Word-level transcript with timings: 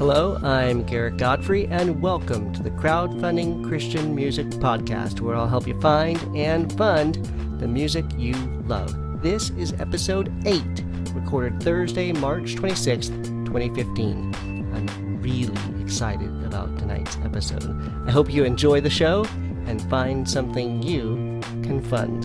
Hello, 0.00 0.38
I'm 0.42 0.82
Garrett 0.84 1.18
Godfrey, 1.18 1.66
and 1.66 2.00
welcome 2.00 2.54
to 2.54 2.62
the 2.62 2.70
Crowdfunding 2.70 3.68
Christian 3.68 4.14
Music 4.14 4.46
Podcast, 4.46 5.20
where 5.20 5.36
I'll 5.36 5.46
help 5.46 5.66
you 5.66 5.78
find 5.78 6.18
and 6.34 6.72
fund 6.78 7.16
the 7.60 7.68
music 7.68 8.06
you 8.16 8.32
love. 8.64 8.96
This 9.20 9.50
is 9.58 9.74
episode 9.74 10.32
8, 10.46 10.62
recorded 11.12 11.62
Thursday, 11.62 12.12
March 12.12 12.54
26th, 12.54 13.10
2015. 13.44 14.34
I'm 14.72 15.20
really 15.20 15.82
excited 15.82 16.30
about 16.46 16.78
tonight's 16.78 17.18
episode. 17.18 17.70
I 18.06 18.10
hope 18.10 18.32
you 18.32 18.44
enjoy 18.44 18.80
the 18.80 18.88
show 18.88 19.26
and 19.66 19.82
find 19.90 20.26
something 20.26 20.82
you 20.82 21.42
can 21.62 21.82
fund. 21.82 22.24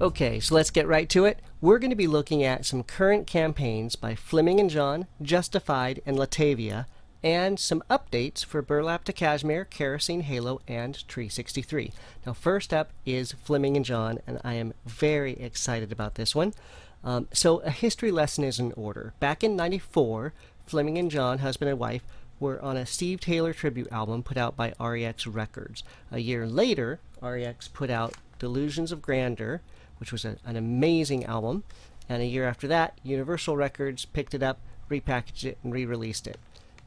Okay, 0.00 0.38
so 0.38 0.54
let's 0.54 0.70
get 0.70 0.86
right 0.86 1.08
to 1.08 1.24
it. 1.24 1.40
We're 1.60 1.80
going 1.80 1.90
to 1.90 1.96
be 1.96 2.06
looking 2.06 2.44
at 2.44 2.64
some 2.64 2.84
current 2.84 3.26
campaigns 3.26 3.96
by 3.96 4.14
Fleming 4.14 4.60
and 4.60 4.70
John, 4.70 5.08
Justified, 5.20 6.00
and 6.06 6.16
Latavia, 6.16 6.86
and 7.20 7.58
some 7.58 7.82
updates 7.90 8.44
for 8.44 8.62
Burlap 8.62 9.02
to 9.04 9.12
Cashmere, 9.12 9.64
Kerosene 9.64 10.20
Halo, 10.20 10.60
and 10.68 11.06
Tree 11.08 11.28
63. 11.28 11.92
Now, 12.24 12.32
first 12.32 12.72
up 12.72 12.92
is 13.04 13.32
Fleming 13.32 13.74
and 13.74 13.84
John, 13.84 14.20
and 14.24 14.40
I 14.44 14.54
am 14.54 14.72
very 14.86 15.32
excited 15.32 15.90
about 15.90 16.14
this 16.14 16.32
one. 16.32 16.54
Um, 17.02 17.26
so, 17.32 17.58
a 17.58 17.70
history 17.72 18.12
lesson 18.12 18.44
is 18.44 18.60
in 18.60 18.72
order. 18.76 19.14
Back 19.18 19.42
in 19.42 19.56
94, 19.56 20.32
Fleming 20.64 20.96
and 20.96 21.10
John, 21.10 21.38
husband 21.38 21.70
and 21.70 21.78
wife, 21.80 22.02
were 22.38 22.62
on 22.62 22.76
a 22.76 22.86
Steve 22.86 23.18
Taylor 23.18 23.52
tribute 23.52 23.90
album 23.90 24.22
put 24.22 24.36
out 24.36 24.56
by 24.56 24.74
REX 24.78 25.26
Records. 25.26 25.82
A 26.12 26.20
year 26.20 26.46
later, 26.46 27.00
REX 27.20 27.66
put 27.66 27.90
out 27.90 28.14
Delusions 28.38 28.92
of 28.92 29.02
Grandeur, 29.02 29.60
which 29.98 30.12
was 30.12 30.24
a, 30.24 30.36
an 30.44 30.56
amazing 30.56 31.24
album. 31.24 31.64
And 32.08 32.22
a 32.22 32.26
year 32.26 32.46
after 32.46 32.66
that, 32.68 32.98
Universal 33.02 33.56
Records 33.56 34.04
picked 34.04 34.34
it 34.34 34.42
up, 34.42 34.60
repackaged 34.90 35.44
it, 35.44 35.58
and 35.62 35.72
re 35.72 35.84
released 35.84 36.26
it. 36.26 36.38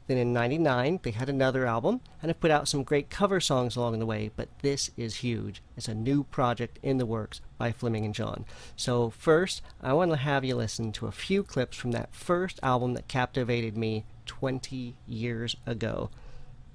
Then 0.08 0.18
in 0.18 0.32
99, 0.32 1.00
they 1.02 1.12
had 1.12 1.28
another 1.28 1.64
album 1.64 2.00
and 2.20 2.28
have 2.28 2.40
put 2.40 2.50
out 2.50 2.66
some 2.66 2.82
great 2.82 3.08
cover 3.08 3.40
songs 3.40 3.76
along 3.76 3.98
the 3.98 4.06
way, 4.06 4.30
but 4.34 4.48
this 4.60 4.90
is 4.96 5.16
huge. 5.16 5.62
It's 5.76 5.88
a 5.88 5.94
new 5.94 6.24
project 6.24 6.78
in 6.82 6.98
the 6.98 7.06
works 7.06 7.40
by 7.56 7.70
Fleming 7.70 8.04
and 8.04 8.14
John. 8.14 8.44
So, 8.74 9.10
first, 9.10 9.62
I 9.80 9.92
want 9.92 10.10
to 10.10 10.16
have 10.16 10.44
you 10.44 10.56
listen 10.56 10.90
to 10.92 11.06
a 11.06 11.12
few 11.12 11.44
clips 11.44 11.76
from 11.76 11.92
that 11.92 12.14
first 12.14 12.58
album 12.62 12.94
that 12.94 13.06
captivated 13.06 13.76
me 13.76 14.04
20 14.26 14.96
years 15.06 15.56
ago. 15.66 16.10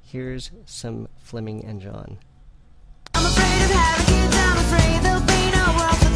Here's 0.02 0.52
some 0.66 1.10
Fleming 1.18 1.66
and 1.66 1.82
John. 1.82 2.18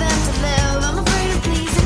Them 0.01 0.19
to 0.27 0.33
live. 0.41 0.83
I'm 0.87 0.97
afraid 0.99 1.29
of 1.35 1.43
pleasing 1.43 1.80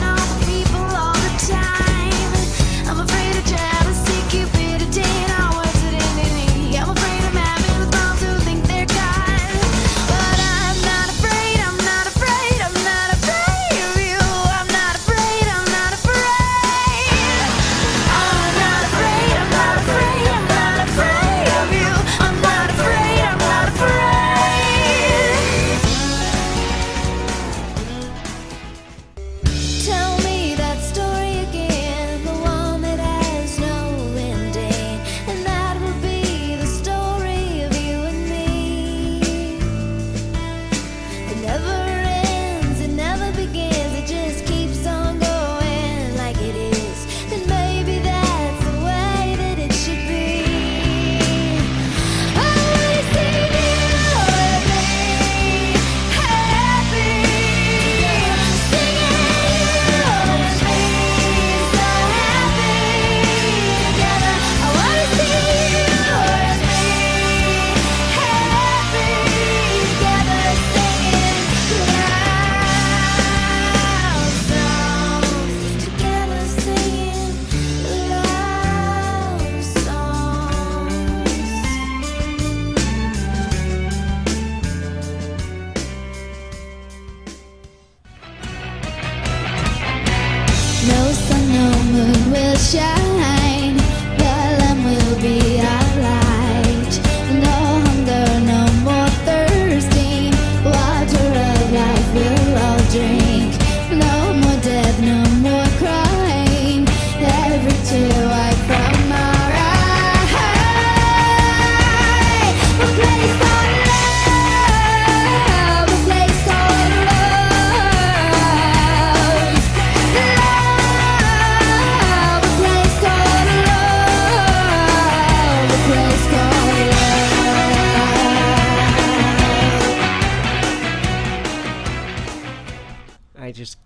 deixar. 92.66 93.05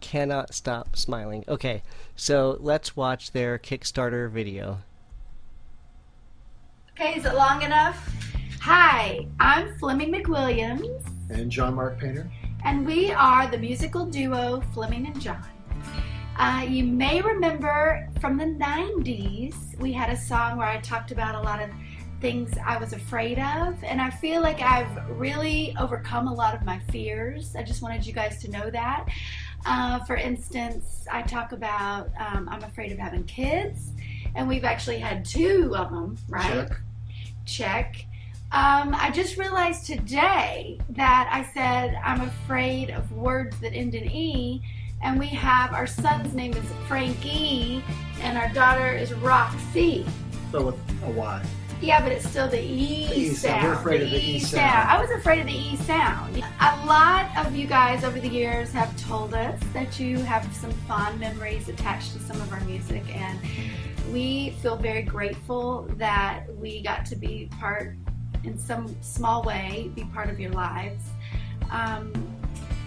Cannot 0.10 0.56
stop 0.56 0.96
smiling. 0.96 1.46
Okay, 1.48 1.84
so 2.16 2.58
let's 2.60 2.96
watch 2.96 3.32
their 3.32 3.60
Kickstarter 3.60 4.28
video. 4.28 4.80
Okay, 6.94 7.16
is 7.16 7.26
it 7.26 7.36
long 7.36 7.62
enough? 7.62 8.12
Hi, 8.60 9.28
I'm 9.40 9.78
Fleming 9.78 10.12
McWilliams, 10.12 11.06
and 11.30 11.52
John 11.52 11.76
Mark 11.76 12.00
Painter. 12.00 12.28
and 12.66 12.88
we 12.88 13.12
are 13.12 13.46
the 13.52 13.60
musical 13.60 14.04
duo 14.04 14.64
Fleming 14.74 15.06
and 15.06 15.22
John. 15.22 15.46
Uh, 16.40 16.66
you 16.68 16.86
may 16.86 17.22
remember 17.22 18.10
from 18.20 18.36
the 18.36 18.46
90s, 18.46 19.78
we 19.78 19.94
had 19.94 20.10
a 20.10 20.18
song 20.18 20.58
where 20.58 20.68
I 20.68 20.80
talked 20.80 21.12
about 21.12 21.36
a 21.36 21.42
lot 21.42 21.62
of 21.62 21.70
things 22.20 22.52
I 22.66 22.78
was 22.78 22.94
afraid 22.94 23.38
of, 23.38 23.82
and 23.84 24.02
I 24.02 24.10
feel 24.10 24.42
like 24.42 24.60
I've 24.62 25.08
really 25.20 25.76
overcome 25.80 26.28
a 26.28 26.34
lot 26.34 26.56
of 26.56 26.64
my 26.64 26.80
fears. 26.92 27.56
I 27.56 27.62
just 27.62 27.84
wanted 27.84 28.08
you 28.08 28.14
guys 28.14 28.42
to 28.42 28.50
know 28.50 28.72
that. 28.72 29.06
Uh, 29.66 30.00
for 30.06 30.16
instance, 30.16 31.06
I 31.12 31.22
talk 31.22 31.52
about 31.52 32.10
um, 32.20 32.48
I'm 32.50 32.64
afraid 32.64 32.92
of 32.92 32.98
having 32.98 33.24
kids, 33.26 33.92
and 34.36 34.48
we've 34.48 34.64
actually 34.64 35.00
had 35.00 35.26
two 35.26 35.74
of 35.76 35.90
them, 35.90 36.18
right? 36.28 36.68
Check. 36.68 36.82
check. 37.46 38.06
Um, 38.52 38.96
I 38.98 39.12
just 39.12 39.38
realized 39.38 39.86
today 39.86 40.80
that 40.92 41.30
I 41.32 41.44
said 41.54 42.00
I'm 42.04 42.22
afraid 42.22 42.90
of 42.90 43.12
words 43.12 43.60
that 43.60 43.74
end 43.74 43.94
in 43.94 44.10
E, 44.10 44.62
and 45.04 45.20
we 45.20 45.28
have 45.28 45.74
our 45.74 45.86
son's 45.86 46.34
name 46.34 46.54
is 46.54 46.66
Frankie, 46.88 47.84
and 48.22 48.38
our 48.38 48.52
daughter 48.54 48.92
is 48.92 49.14
Roxy. 49.14 50.06
So 50.52 50.66
with 50.66 51.04
a 51.04 51.12
Y. 51.12 51.46
Yeah, 51.82 52.02
but 52.02 52.12
it's 52.12 52.28
still 52.28 52.48
the 52.50 52.62
E, 52.62 53.08
The 53.08 53.18
E 53.20 53.28
sound. 53.30 53.38
sound. 53.62 53.68
We're 53.68 53.74
afraid 53.74 54.02
of 54.02 54.10
the 54.10 54.18
E 54.18 54.40
sound. 54.40 54.90
I 54.90 55.00
was 55.00 55.10
afraid 55.12 55.40
of 55.40 55.48
the 55.48 55.54
E 55.54 55.76
sound. 55.78 56.44
A 56.60 56.86
lot 56.86 57.30
of 57.38 57.56
you 57.56 57.68
guys 57.68 58.04
over 58.04 58.20
the 58.20 58.28
years 58.28 58.72
have 58.74 58.96
told 58.98 59.34
us 59.34 59.60
that 59.74 59.98
you 60.00 60.18
have 60.20 60.44
some 60.54 60.72
fond 60.88 61.20
memories 61.20 61.70
attached 61.70 62.12
to 62.14 62.20
some 62.20 62.40
of 62.42 62.52
our 62.52 62.60
music, 62.62 63.04
and 63.16 63.40
we 64.12 64.50
feel 64.62 64.76
very 64.76 65.04
grateful 65.04 65.84
that 65.98 66.44
we 66.58 66.82
got 66.82 67.06
to 67.08 67.16
be 67.16 67.50
part, 67.62 67.96
in 68.44 68.58
some 68.58 68.94
small 69.02 69.42
way, 69.44 69.90
be 69.96 70.04
part 70.06 70.30
of 70.30 70.38
your 70.40 70.52
lives. 70.52 71.06
Um, 71.72 72.12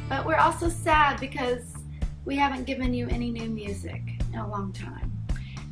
but 0.09 0.27
we're 0.27 0.37
also 0.37 0.69
sad 0.69 1.19
because 1.19 1.73
we 2.27 2.37
haven't 2.37 2.65
given 2.65 2.93
you 2.93 3.09
any 3.09 3.31
new 3.31 3.49
music 3.49 4.03
in 4.33 4.39
a 4.39 4.49
long 4.49 4.73
time. 4.73 5.11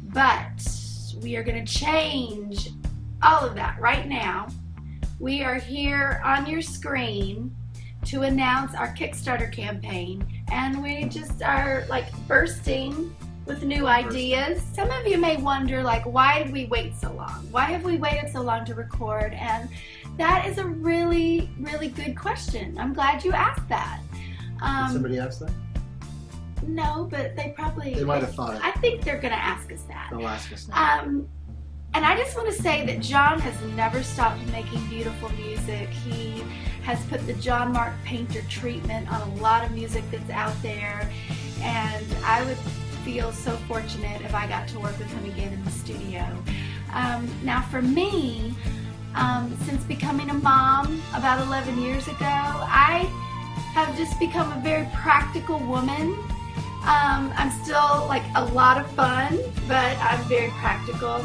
But 0.05 0.47
We 1.21 1.37
are 1.37 1.43
going 1.43 1.63
to 1.63 1.71
change 1.71 2.71
all 3.23 3.45
of 3.45 3.55
that 3.55 3.79
right 3.81 4.07
now. 4.09 4.49
We 5.19 5.43
are 5.43 5.57
here 5.57 6.21
on 6.25 6.47
your 6.47 6.63
screen 6.63 7.55
to 8.07 8.23
announce 8.23 8.75
our 8.75 8.95
Kickstarter 8.95 9.53
campaign, 9.53 10.27
and 10.51 10.83
we 10.83 11.05
just 11.05 11.43
are 11.43 11.85
like 11.89 12.07
bursting 12.27 13.15
with 13.45 13.63
new 13.63 13.87
ideas. 13.87 14.63
Some 14.75 14.91
of 14.91 15.07
you 15.07 15.19
may 15.19 15.37
wonder, 15.37 15.83
like, 15.83 16.05
why 16.07 16.43
did 16.43 16.53
we 16.53 16.67
wait 16.67 16.95
so 16.97 17.13
long? 17.13 17.47
Why 17.51 17.65
have 17.65 17.85
we 17.85 17.99
waited 17.99 18.31
so 18.31 18.41
long 18.43 18.65
to 18.67 18.75
record? 18.75 19.33
And 19.35 19.69
that 20.17 20.47
is 20.47 20.59
a 20.59 20.65
really, 20.65 21.51
really 21.59 21.89
good 21.89 22.17
question. 22.17 22.77
I'm 22.79 22.95
glad 22.95 23.25
you 23.25 23.33
asked 23.33 23.69
that. 23.69 24.01
Did 24.13 24.21
Um, 24.63 24.93
somebody 24.93 25.19
asked 25.19 25.41
that? 25.41 25.53
no, 26.67 27.09
but 27.11 27.35
they 27.37 27.53
probably. 27.57 27.95
They 27.95 28.05
might 28.05 28.23
have 28.23 28.35
thought 28.35 28.55
it. 28.57 28.61
I 28.65 28.71
think 28.73 29.03
they're 29.03 29.19
going 29.21 29.33
to 29.33 29.43
ask 29.43 29.71
us 29.73 29.83
that. 29.89 30.09
They'll 30.11 30.27
ask 30.29 30.53
us 30.53 30.69
now. 30.69 31.01
Um, 31.03 31.29
and 31.95 32.05
I 32.05 32.17
just 32.17 32.37
want 32.37 32.49
to 32.49 32.63
say 32.63 32.87
that 32.87 33.01
John 33.01 33.41
has 33.41 33.61
never 33.75 34.03
stopped 34.03 34.41
making 34.53 34.87
beautiful 34.87 35.29
music. 35.31 35.89
He 35.89 36.43
has 36.83 37.05
put 37.07 37.27
the 37.27 37.35
John 37.35 37.73
Mark 37.73 37.95
Painter 38.05 38.43
treatment 38.49 39.11
on 39.13 39.21
a 39.29 39.35
lot 39.37 39.65
of 39.65 39.73
music 39.73 40.05
that's 40.11 40.31
out 40.31 40.55
there. 40.63 41.11
And 41.61 42.07
I 42.25 42.45
would 42.45 42.57
feel 43.05 43.33
so 43.33 43.53
fortunate 43.69 44.23
if 44.23 44.35
I 44.35 44.47
got 44.47 44.69
to 44.69 44.79
work 44.79 44.97
with 44.99 45.09
him 45.09 45.25
again 45.31 45.53
in 45.53 45.65
the 45.65 45.71
studio. 45.71 46.25
Um, 46.93 47.29
now, 47.43 47.63
for 47.63 47.83
me, 47.83 48.55
um, 49.15 49.57
since 49.65 49.83
becoming 49.85 50.31
a 50.31 50.35
mom 50.35 51.03
about 51.15 51.45
11 51.45 51.81
years 51.83 52.07
ago, 52.07 52.17
I 52.21 53.11
have 53.75 53.97
just 53.97 54.19
become 54.19 54.53
a 54.53 54.61
very 54.61 54.89
practical 54.95 55.59
woman. 55.59 56.13
Um, 56.83 57.33
I'm 57.37 57.51
still 57.63 58.07
like 58.07 58.23
a 58.37 58.45
lot 58.47 58.81
of 58.81 58.91
fun, 58.93 59.39
but 59.67 59.97
I'm 59.99 60.23
very 60.29 60.51
practical. 60.51 61.25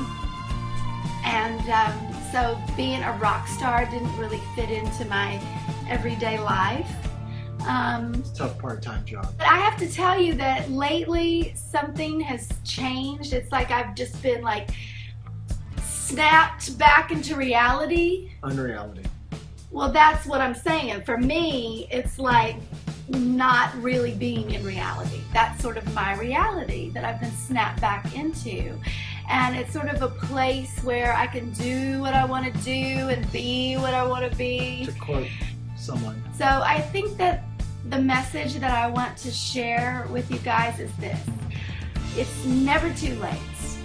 And 1.26 1.70
um, 1.70 2.16
so 2.32 2.58
being 2.78 3.02
a 3.04 3.12
rock 3.14 3.48
star 3.48 3.86
didn't 3.86 4.16
really 4.18 4.42
fit 4.56 4.70
into 4.70 5.06
my 5.06 5.42
everyday 5.90 6.40
life. 6.40 6.90
Um, 7.68 8.14
It's 8.16 8.32
a 8.32 8.36
tough 8.36 8.60
part-time 8.60 9.04
job. 9.06 9.34
but 9.38 9.48
I 9.48 9.58
have 9.58 9.76
to 9.78 9.92
tell 9.92 10.20
you 10.22 10.36
that 10.36 10.70
lately 10.70 11.54
something 11.56 12.20
has 12.22 12.48
changed. 12.64 13.34
It's 13.34 13.52
like 13.52 13.72
I've 13.72 13.96
just 13.96 14.22
been 14.22 14.44
like 14.44 14.70
snapped 15.84 16.78
back 16.78 17.12
into 17.12 17.36
reality. 17.36 18.32
Unreality. 18.44 19.04
Well, 19.72 19.92
that's 19.92 20.26
what 20.28 20.42
I'm 20.42 20.54
saying. 20.54 21.02
For 21.04 21.18
me, 21.18 21.88
it's 21.92 22.20
like 22.20 22.58
not 23.10 23.76
really 23.82 24.14
being 24.14 24.52
in 24.52 24.64
reality. 24.64 25.22
That's 25.34 25.62
sort 25.62 25.78
of 25.78 25.92
my 25.94 26.16
reality 26.18 26.92
that 26.92 27.04
I've 27.04 27.20
been 27.20 27.32
snapped 27.32 27.82
back 27.82 28.16
into. 28.16 28.80
And 29.30 29.56
it's 29.56 29.74
sort 29.74 29.90
of 29.90 30.02
a 30.02 30.08
place 30.08 30.80
where 30.84 31.14
I 31.14 31.28
can 31.28 31.52
do 31.52 32.00
what 32.02 32.14
I 32.14 32.26
want 32.26 32.46
to 32.54 32.62
do 32.62 33.10
and 33.10 33.32
be 33.32 33.76
what 33.76 33.94
I 33.94 34.06
want 34.06 34.30
to 34.30 34.38
be. 34.38 34.86
To 34.86 34.92
quote 34.94 35.28
someone, 35.78 36.24
So 36.38 36.46
I 36.46 36.82
think 36.82 37.18
that 37.18 37.44
the 37.90 38.00
message 38.00 38.56
that 38.56 38.72
I 38.72 38.88
want 38.88 39.18
to 39.18 39.32
share 39.32 40.08
with 40.10 40.32
you 40.32 40.40
guys 40.40 40.80
is 40.80 40.92
this 40.96 41.20
it's 42.18 42.46
never 42.46 42.94
too 42.94 43.14
late. 43.16 43.34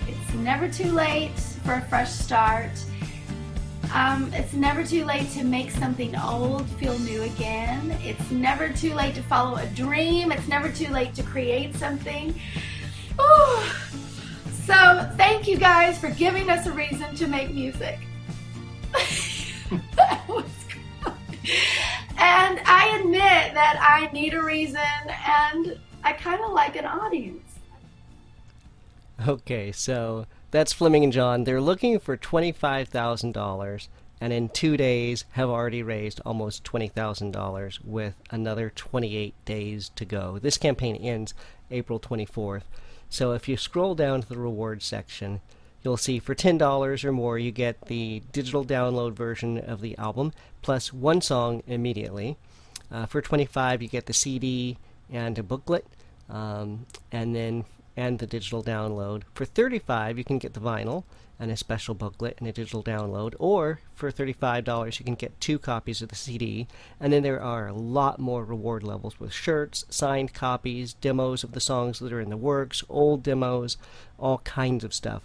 It's 0.07 0.35
never 0.35 0.69
too 0.69 0.93
late 0.93 1.37
for 1.65 1.75
a 1.75 1.81
fresh 1.83 2.11
start. 2.11 2.71
Um, 3.93 4.33
it's 4.33 4.53
never 4.53 4.85
too 4.85 5.05
late 5.05 5.29
to 5.33 5.43
make 5.43 5.73
something 5.73 6.15
old 6.17 6.69
feel 6.79 6.97
new 7.01 7.23
again. 7.23 7.91
It's 8.03 8.31
never 8.31 8.69
too 8.69 8.95
late 8.95 9.17
to 9.17 9.23
follow 9.23 9.57
a 9.57 9.67
dream. 9.67 10.31
It's 10.31 10.47
never 10.47 10.71
too 10.71 10.93
late 10.93 11.13
to 11.15 11.25
create 11.25 11.75
something. 11.75 12.33
Ooh. 13.21 13.63
So, 14.71 15.11
thank 15.17 15.49
you 15.49 15.57
guys 15.57 15.99
for 15.99 16.11
giving 16.11 16.49
us 16.49 16.67
a 16.67 16.73
reason 16.73 17.13
to 17.17 17.27
make 17.27 17.53
music. 17.53 17.99
And 22.23 22.61
I 22.67 22.99
admit 23.01 23.55
that 23.55 23.79
I 23.81 24.13
need 24.13 24.35
a 24.35 24.43
reason 24.43 24.77
and 24.77 25.81
I 26.05 26.13
kind 26.13 26.41
of 26.45 26.53
like 26.53 26.77
an 26.77 26.85
audience. 26.85 27.59
Okay, 29.27 29.73
so 29.73 30.27
that's 30.51 30.73
Fleming 30.73 31.03
and 31.03 31.13
John. 31.13 31.45
They're 31.45 31.63
looking 31.63 31.99
for 31.99 32.19
$25,000 32.19 33.89
and 34.21 34.33
in 34.33 34.49
two 34.49 34.77
days 34.77 35.25
have 35.33 35.49
already 35.49 35.83
raised 35.83 36.21
almost 36.27 36.65
$20,000 36.65 37.85
with 37.85 38.15
another 38.31 38.71
28 38.71 39.35
days 39.45 39.91
to 39.97 40.05
go. 40.05 40.39
This 40.39 40.59
campaign 40.59 40.97
ends 40.97 41.33
April 41.71 41.99
24th. 41.99 42.63
So 43.09 43.33
if 43.33 43.49
you 43.49 43.57
scroll 43.57 43.95
down 43.95 44.23
to 44.23 44.29
the 44.29 44.39
rewards 44.39 44.85
section, 44.85 45.41
you'll 45.83 45.97
see 45.97 46.19
for 46.19 46.35
$10 46.35 47.05
or 47.05 47.13
more 47.13 47.39
you 47.39 47.51
get 47.51 47.87
the 47.87 48.23
digital 48.33 48.65
download 48.65 49.15
version 49.15 49.59
of 49.59 49.81
the 49.81 49.97
album 49.97 50.33
plus 50.63 50.93
one 50.93 51.21
song 51.21 51.63
immediately. 51.67 52.37
Uh, 52.93 53.07
for 53.07 53.23
25 53.23 53.83
you 53.83 53.89
get 53.89 54.07
the 54.07 54.13
CD 54.13 54.77
and 55.11 55.39
a 55.39 55.43
booklet. 55.43 55.87
Um, 56.29 56.87
and 57.11 57.35
then 57.35 57.65
and 57.97 58.19
the 58.19 58.27
digital 58.27 58.63
download. 58.63 59.23
For 59.35 59.45
35 59.45 60.19
you 60.19 60.25
can 60.25 60.39
get 60.39 60.55
the 60.55 60.61
vinyl 60.61 61.05
and 61.41 61.51
a 61.51 61.57
special 61.57 61.95
booklet 61.95 62.37
and 62.39 62.47
a 62.47 62.53
digital 62.53 62.83
download 62.83 63.35
or 63.39 63.81
for 63.95 64.13
$35 64.13 64.99
you 64.99 65.05
can 65.05 65.15
get 65.15 65.41
two 65.41 65.59
copies 65.59 66.03
of 66.03 66.11
the 66.11 66.15
CD 66.15 66.69
and 67.01 67.13
then 67.13 67.23
there 67.23 67.43
are 67.43 67.67
a 67.67 67.73
lot 67.73 68.21
more 68.21 68.45
reward 68.45 68.83
levels 68.83 69.19
with 69.19 69.33
shirts, 69.33 69.85
signed 69.89 70.35
copies, 70.35 70.93
demos 70.95 71.43
of 71.43 71.53
the 71.53 71.61
songs 71.61 71.99
that 71.99 72.13
are 72.13 72.21
in 72.21 72.31
the 72.31 72.37
works, 72.37 72.85
old 72.89 73.23
demos, 73.23 73.77
all 74.19 74.39
kinds 74.39 74.85
of 74.85 74.95
stuff. 74.95 75.23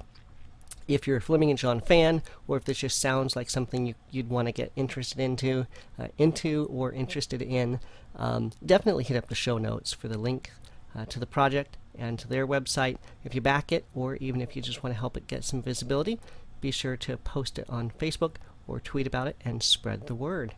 If 0.88 1.08
you're 1.08 1.18
a 1.18 1.22
Fleming 1.22 1.50
and 1.50 1.58
John 1.58 1.82
fan, 1.82 2.22
or 2.48 2.58
if 2.58 2.66
this 2.66 2.78
just 2.78 3.00
sounds 3.00 3.36
like 3.36 3.50
something 3.50 3.88
you, 3.88 3.96
you'd 4.12 4.30
want 4.30 4.48
to 4.48 4.52
get 4.52 4.72
interested 4.76 5.20
into, 5.20 5.66
uh, 5.98 6.10
into 6.18 6.68
or 6.72 6.92
interested 6.92 7.42
in, 7.42 7.80
um, 8.16 8.52
definitely 8.64 9.04
hit 9.04 9.18
up 9.18 9.28
the 9.28 9.36
show 9.36 9.58
notes 9.58 9.94
for 9.94 10.08
the 10.08 10.18
link 10.18 10.52
uh, 10.96 11.06
to 11.06 11.20
the 11.20 11.26
project 11.26 11.78
and 11.98 12.18
to 12.20 12.28
their 12.28 12.48
website. 12.48 12.98
If 13.24 13.36
you 13.36 13.42
back 13.42 13.72
it, 13.72 13.86
or 13.94 14.16
even 14.18 14.42
if 14.42 14.56
you 14.56 14.62
just 14.62 14.84
want 14.84 14.96
to 14.96 15.00
help 15.00 15.18
it 15.18 15.28
get 15.28 15.44
some 15.44 15.62
visibility, 15.62 16.20
be 16.62 16.72
sure 16.72 16.98
to 16.98 17.18
post 17.18 17.60
it 17.60 17.70
on 17.70 17.92
Facebook 17.92 18.36
or 18.68 18.80
tweet 18.80 19.08
about 19.08 19.28
it 19.28 19.36
and 19.44 19.62
spread 19.62 20.08
the 20.08 20.16
word. 20.16 20.56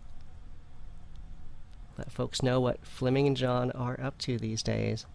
Let 1.97 2.11
folks 2.11 2.43
know 2.43 2.59
what 2.59 2.85
Fleming 2.85 3.27
and 3.27 3.35
John 3.35 3.71
are 3.71 3.99
up 4.01 4.17
to 4.19 4.37
these 4.37 4.61
days. 4.61 5.05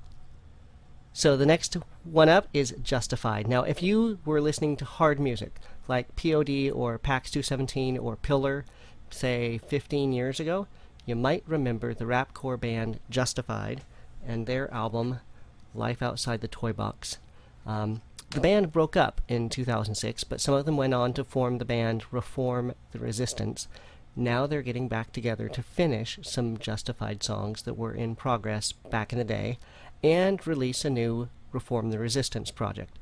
So 1.12 1.36
the 1.36 1.46
next 1.46 1.76
one 2.04 2.28
up 2.28 2.48
is 2.52 2.74
Justified. 2.82 3.46
Now, 3.46 3.62
if 3.62 3.82
you 3.82 4.18
were 4.24 4.40
listening 4.40 4.76
to 4.76 4.84
hard 4.84 5.20
music 5.20 5.56
like 5.86 6.16
POD 6.16 6.70
or 6.72 6.98
PAX 6.98 7.30
217 7.30 7.98
or 7.98 8.16
Pillar, 8.16 8.64
say 9.10 9.58
15 9.58 10.12
years 10.12 10.40
ago, 10.40 10.66
you 11.04 11.14
might 11.14 11.44
remember 11.46 11.92
the 11.92 12.06
rapcore 12.06 12.58
band 12.58 12.98
Justified 13.10 13.82
and 14.26 14.46
their 14.46 14.72
album 14.72 15.20
Life 15.74 16.02
Outside 16.02 16.40
the 16.40 16.48
Toy 16.48 16.72
Box. 16.72 17.18
Um, 17.66 18.02
the 18.30 18.40
band 18.40 18.72
broke 18.72 18.96
up 18.96 19.20
in 19.28 19.48
2006, 19.48 20.24
but 20.24 20.40
some 20.40 20.54
of 20.54 20.64
them 20.64 20.76
went 20.76 20.94
on 20.94 21.12
to 21.14 21.24
form 21.24 21.58
the 21.58 21.64
band 21.64 22.04
Reform 22.10 22.74
the 22.92 22.98
Resistance. 22.98 23.68
Now 24.16 24.46
they're 24.46 24.62
getting 24.62 24.88
back 24.88 25.12
together 25.12 25.48
to 25.48 25.62
finish 25.62 26.18
some 26.22 26.56
Justified 26.56 27.22
songs 27.22 27.62
that 27.62 27.78
were 27.78 27.92
in 27.92 28.16
progress 28.16 28.72
back 28.72 29.12
in 29.12 29.18
the 29.18 29.24
day 29.24 29.58
and 30.02 30.44
release 30.46 30.84
a 30.84 30.90
new 30.90 31.28
Reform 31.52 31.90
the 31.90 31.98
Resistance 31.98 32.50
project. 32.50 32.98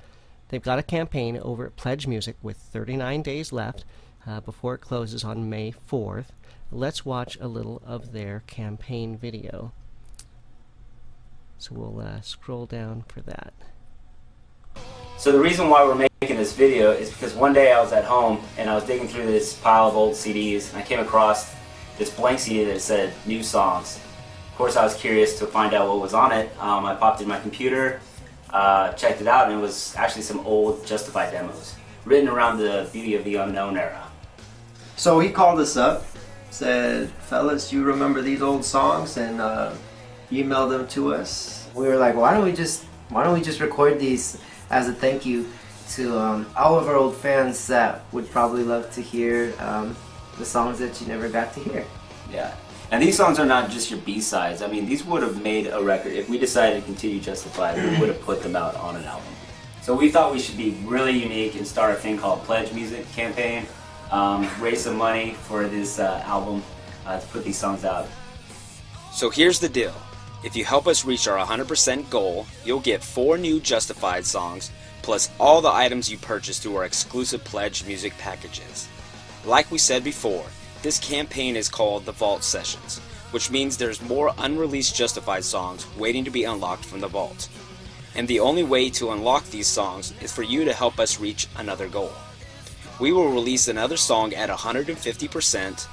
They've 0.49 0.61
got 0.61 0.81
a 0.81 0.85
campaign 0.85 1.39
over 1.39 1.67
at 1.67 1.77
Pledge 1.77 2.07
Music 2.07 2.37
with 2.43 2.57
39 2.57 3.23
days 3.23 3.53
left 3.53 3.85
uh, 4.27 4.41
before 4.41 4.75
it 4.75 4.81
closes 4.81 5.23
on 5.23 5.49
May 5.49 5.73
4th. 5.73 6.27
Let's 6.73 7.05
watch 7.05 7.39
a 7.41 7.49
little 7.49 7.81
of 7.87 8.12
their 8.12 8.43
campaign 8.47 9.17
video. 9.17 9.73
So 11.61 11.75
we'll 11.75 12.00
uh, 12.00 12.23
scroll 12.23 12.64
down 12.64 13.05
for 13.07 13.21
that. 13.21 13.52
So 15.19 15.31
the 15.31 15.38
reason 15.38 15.69
why 15.69 15.85
we're 15.85 15.95
making 15.95 16.38
this 16.38 16.55
video 16.55 16.90
is 16.90 17.11
because 17.11 17.35
one 17.35 17.52
day 17.52 17.71
I 17.71 17.83
was 17.83 17.93
at 17.93 18.07
home 18.07 18.40
and 18.57 18.71
I 18.71 18.75
was 18.75 18.85
digging 18.85 19.07
through 19.07 19.26
this 19.26 19.52
pile 19.52 19.88
of 19.88 19.95
old 19.95 20.14
CDs 20.14 20.71
and 20.71 20.79
I 20.79 20.83
came 20.83 21.00
across 21.00 21.55
this 21.99 22.09
blank 22.09 22.38
CD 22.38 22.64
that 22.64 22.81
said 22.81 23.12
new 23.26 23.43
songs. 23.43 24.00
Of 24.50 24.57
course, 24.57 24.75
I 24.75 24.83
was 24.83 24.95
curious 24.95 25.38
to 25.38 25.47
find 25.47 25.75
out 25.75 25.87
what 25.87 26.00
was 26.00 26.14
on 26.14 26.33
it. 26.33 26.50
Um, 26.59 26.87
I 26.87 26.95
popped 26.95 27.21
in 27.21 27.29
my 27.29 27.38
computer, 27.38 28.00
uh, 28.49 28.95
checked 28.95 29.21
it 29.21 29.26
out, 29.26 29.50
and 29.50 29.59
it 29.59 29.62
was 29.62 29.95
actually 29.97 30.23
some 30.23 30.40
old 30.47 30.87
Justified 30.87 31.31
demos 31.31 31.75
written 32.07 32.26
around 32.26 32.57
the 32.57 32.88
Beauty 32.90 33.17
of 33.17 33.25
the 33.25 33.35
Unknown 33.35 33.76
era. 33.76 34.11
So 34.97 35.21
he 35.21 35.29
called 35.29 35.61
us 35.61 35.76
up, 35.76 36.07
said, 36.49 37.11
"Fellas, 37.29 37.71
you 37.71 37.85
remember 37.85 38.23
these 38.23 38.40
old 38.40 38.64
songs?" 38.64 39.19
and 39.19 39.43
uh, 39.43 39.75
emailed 40.30 40.70
them 40.70 40.87
to 40.88 41.14
us. 41.14 41.68
We 41.75 41.87
were 41.87 41.96
like, 41.96 42.14
"Why 42.14 42.34
don't 42.34 42.44
we 42.44 42.52
just 42.52 42.84
why 43.08 43.25
don't 43.25 43.34
we 43.34 43.42
just 43.42 43.60
record 43.60 43.99
these 43.99 44.38
as 44.70 44.88
a 44.88 44.92
thank 44.92 45.26
you 45.26 45.49
to 45.90 46.16
um, 46.18 46.46
all 46.56 46.78
of 46.78 46.87
our 46.88 46.94
old 46.94 47.16
fans 47.16 47.66
that 47.66 48.04
would 48.12 48.30
probably 48.30 48.62
love 48.62 48.90
to 48.92 49.02
hear 49.02 49.52
um, 49.58 49.96
the 50.38 50.44
songs 50.44 50.78
that 50.78 51.00
you 51.00 51.06
never 51.06 51.28
got 51.28 51.52
to 51.54 51.60
hear." 51.60 51.84
Yeah. 52.32 52.54
And 52.92 53.00
these 53.00 53.16
songs 53.16 53.38
are 53.38 53.46
not 53.46 53.70
just 53.70 53.88
your 53.88 54.00
B-sides. 54.00 54.62
I 54.62 54.66
mean, 54.66 54.84
these 54.84 55.04
would 55.04 55.22
have 55.22 55.40
made 55.42 55.68
a 55.68 55.80
record. 55.80 56.12
If 56.12 56.28
we 56.28 56.38
decided 56.38 56.80
to 56.80 56.82
continue 56.84 57.20
Justified, 57.20 57.76
we 57.76 58.00
would 58.00 58.08
have 58.08 58.20
put 58.22 58.42
them 58.42 58.56
out 58.56 58.75
on 58.75 58.96
an 58.96 59.04
album. 59.04 59.32
So 59.80 59.94
we 59.94 60.10
thought 60.10 60.32
we 60.32 60.40
should 60.40 60.56
be 60.56 60.76
really 60.84 61.16
unique 61.16 61.54
and 61.54 61.64
start 61.64 61.92
a 61.92 61.94
thing 61.94 62.18
called 62.18 62.42
Pledge 62.42 62.72
Music 62.72 63.10
campaign, 63.12 63.66
um, 64.10 64.49
raise 64.60 64.82
some 64.82 64.96
money 64.96 65.34
for 65.34 65.68
this 65.68 66.00
uh, 66.00 66.22
album 66.26 66.64
uh, 67.06 67.20
to 67.20 67.26
put 67.28 67.44
these 67.44 67.56
songs 67.56 67.84
out. 67.84 68.08
So 69.12 69.30
here's 69.30 69.60
the 69.60 69.68
deal. 69.68 69.94
If 70.42 70.56
you 70.56 70.64
help 70.64 70.87
us 70.87 71.04
reach 71.04 71.28
our 71.28 71.44
100% 71.44 72.09
goal, 72.09 72.47
you'll 72.64 72.80
get 72.80 73.04
four 73.04 73.37
new 73.37 73.61
Justified 73.61 74.25
songs, 74.25 74.70
plus 75.02 75.30
all 75.38 75.61
the 75.61 75.70
items 75.70 76.11
you 76.11 76.16
purchase 76.16 76.59
through 76.59 76.76
our 76.76 76.85
exclusive 76.87 77.44
Pledge 77.44 77.85
music 77.85 78.16
packages. 78.16 78.88
Like 79.44 79.70
we 79.70 79.76
said 79.76 80.02
before, 80.02 80.47
this 80.82 80.99
campaign 80.99 81.56
is 81.56 81.68
called 81.68 82.06
the 82.06 82.12
Vault 82.12 82.42
Sessions, 82.42 83.00
which 83.32 83.50
means 83.50 83.76
there's 83.76 84.00
more 84.00 84.32
unreleased 84.38 84.97
Justified 84.97 85.44
songs 85.44 85.87
waiting 85.99 86.25
to 86.25 86.30
be 86.30 86.44
unlocked 86.44 86.87
from 86.87 87.00
the 87.00 87.09
vault. 87.09 87.50
And 88.14 88.26
the 88.26 88.40
only 88.40 88.62
way 88.62 88.88
to 88.90 89.11
unlock 89.11 89.44
these 89.47 89.66
songs 89.66 90.14
is 90.23 90.32
for 90.32 90.42
you 90.42 90.64
to 90.64 90.73
help 90.73 90.99
us 90.99 91.20
reach 91.20 91.49
another 91.59 91.87
goal. 91.87 92.12
We 92.99 93.12
will 93.12 93.30
release 93.30 93.68
another 93.68 93.99
song 93.99 94.32
at 94.32 94.49
150%, 94.49 95.87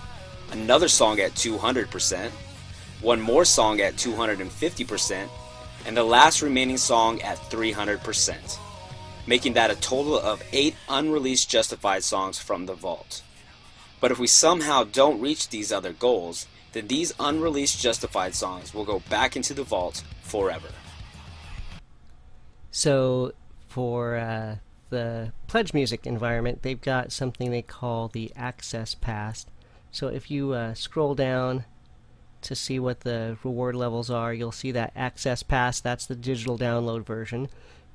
another 0.52 0.88
song 0.88 1.20
at 1.20 1.34
200%, 1.34 2.32
one 3.02 3.22
more 3.22 3.46
song 3.46 3.80
at 3.80 3.96
250%, 3.96 5.28
and 5.86 5.98
the 5.98 6.04
last 6.04 6.42
remaining 6.42 6.78
song 6.78 7.22
at 7.22 7.38
300%, 7.38 8.58
making 9.28 9.54
that 9.54 9.72
a 9.72 9.76
total 9.76 10.18
of 10.18 10.44
8 10.52 10.76
unreleased 10.90 11.50
Justified 11.50 12.04
songs 12.04 12.40
from 12.40 12.66
the 12.66 12.74
vault. 12.74 13.22
But 14.00 14.12
if 14.12 14.20
we 14.20 14.28
somehow 14.28 14.84
don't 14.84 15.22
reach 15.22 15.50
these 15.50 15.72
other 15.72 15.94
goals, 15.94 16.48
then 16.74 16.88
these 16.88 17.14
unreleased 17.20 17.80
Justified 17.80 18.36
songs 18.36 18.74
will 18.74 18.86
go 18.86 19.00
back 19.10 19.36
into 19.36 19.54
the 19.54 19.64
vault 19.64 20.04
forever. 20.22 20.70
So 22.72 23.34
for 23.68 24.18
uh, 24.18 24.56
the 24.90 25.32
pledge 25.48 25.74
music 25.74 26.06
environment, 26.06 26.64
they've 26.64 26.80
got 26.80 27.12
something 27.12 27.52
they 27.52 27.62
call 27.62 28.08
the 28.08 28.32
access 28.36 28.94
pass. 28.94 29.46
So 29.92 30.08
if 30.08 30.30
you 30.30 30.52
uh, 30.52 30.74
scroll 30.74 31.16
down 31.16 31.66
to 32.44 32.56
see 32.56 32.80
what 32.80 33.02
the 33.02 33.38
reward 33.44 33.76
levels 33.76 34.10
are, 34.10 34.34
you'll 34.34 34.52
see 34.52 34.72
that 34.72 34.94
access 34.96 35.44
pass. 35.44 35.80
That's 35.80 36.06
the 36.06 36.16
digital 36.16 36.58
download 36.58 37.06
version. 37.06 37.50